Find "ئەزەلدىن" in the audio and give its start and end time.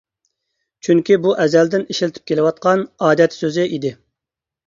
1.43-1.85